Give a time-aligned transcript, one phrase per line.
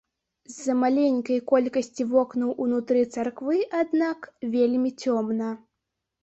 [0.51, 4.19] З-за маленькай колькасці вокнаў, унутры царквы, аднак,
[4.57, 5.53] вельмі цёмна.